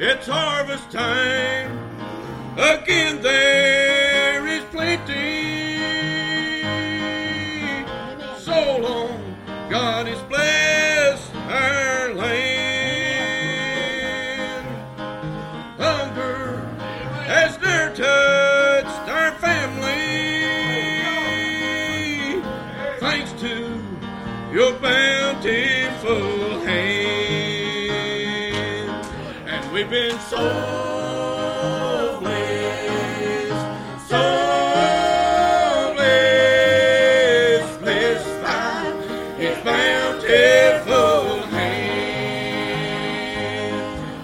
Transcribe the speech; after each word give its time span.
It's 0.00 0.28
harvest 0.28 0.92
time. 0.92 1.76
Again, 2.56 3.20
there 3.20 4.46
is 4.46 4.62
plenty. 4.66 5.74
So 8.38 8.78
long, 8.78 9.36
God 9.68 10.06
has 10.06 10.22
blessed 10.28 11.34
our 11.34 12.14
land. 12.14 12.28
Hunger 15.80 16.58
has 17.26 17.58
never 17.60 17.92
touched 17.96 19.10
our 19.10 19.32
family. 19.40 19.98
Thanks 23.00 23.32
to 23.40 23.82
your 24.52 24.74
bountiful 24.74 26.37
And 29.90 29.94
we've 29.94 30.10
been 30.10 30.20
so 30.20 30.36
by 38.42 38.92
His 39.38 39.56
bountiful 39.64 41.40
hand. 41.46 41.88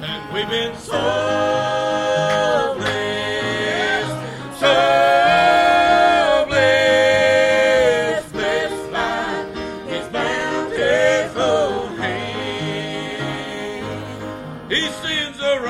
And 0.05 0.35
we've 0.35 0.51
been 0.51 0.77
so 0.77 1.44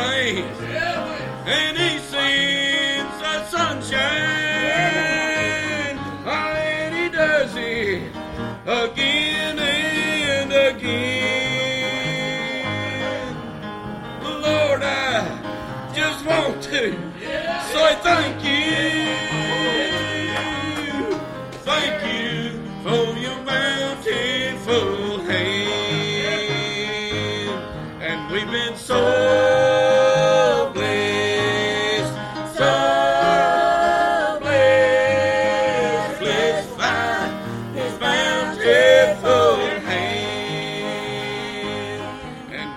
sends 0.04 0.60
and 1.46 1.76
He 1.78 1.98
sends 1.98 3.18
the 3.20 3.44
sunshine, 3.46 4.00
and 6.26 6.94
He 6.94 7.08
does 7.08 7.54
it 7.56 8.02
again 8.66 9.58
and 9.58 10.52
again. 10.52 11.44
Lord, 14.22 14.82
I 14.82 14.84
just 15.94 16.24
want 16.26 16.62
to 16.64 16.92
say 17.72 17.94
thank 18.02 18.44
you. 18.44 19.14
Thank 21.70 21.96
you 22.12 22.34
for 22.82 23.04
your 23.18 23.38
bountiful 23.44 25.20
hand. 25.20 25.74
And 28.02 28.18
we've 28.30 28.50
been 28.50 28.76
so 28.76 28.96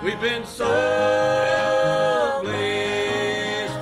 we've 0.07 0.21
been 0.21 0.45
so 0.45 0.65
blessed, 2.41 3.73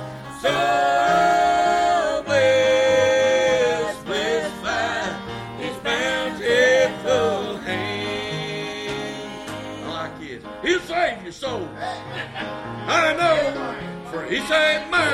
so 0.42 2.22
blessed, 2.26 4.04
blessed 4.04 4.62
by 4.64 5.14
His 5.60 5.76
bountiful 5.84 7.58
hand. 7.58 9.50
I 9.84 9.86
like 9.88 10.20
it. 10.28 10.42
He'll 10.64 10.80
save 10.80 11.22
your 11.22 11.30
soul. 11.30 11.68
I 11.78 13.14
know, 13.20 13.38
for 14.10 14.24
He 14.24 14.38
saved 14.40 14.90
mine. 14.90 15.04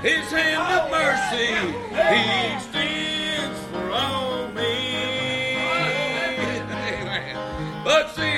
His 0.00 0.30
hand 0.32 0.62
of 0.78 0.90
mercy 0.90 1.46
He 2.10 2.22
extends 2.54 3.60
for 3.70 3.90
all 3.90 4.48
men. 4.48 4.72
But 7.84 8.04
sinner, 8.14 8.31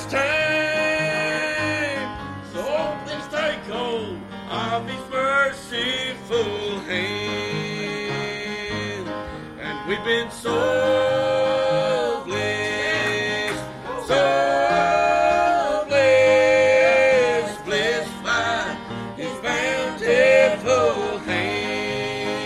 this 0.00 0.12
time. 0.12 0.30
So 2.52 2.62
please 3.04 3.28
take 3.30 3.60
hold 3.72 4.18
of 4.50 4.88
His 4.88 5.10
merciful 5.10 6.80
hand. 6.80 8.28
And 9.60 9.88
we've 9.88 10.04
been 10.04 10.30
so 10.30 12.22
blessed, 12.26 13.64
so 14.06 15.84
blessed, 15.88 17.64
blessed 17.64 18.22
by 18.24 18.76
His 19.16 19.34
bountiful 19.40 21.18
hand. 21.18 22.44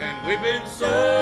And 0.00 0.26
we've 0.26 0.42
been 0.42 0.66
so 0.66 1.21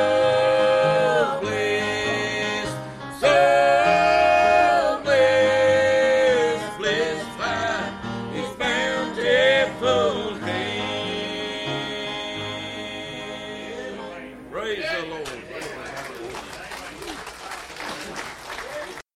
Praise 14.60 14.84
the 14.91 15.06
Lord. 15.06 15.90